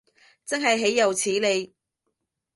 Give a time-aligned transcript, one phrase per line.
[0.43, 1.75] 真係豈有此理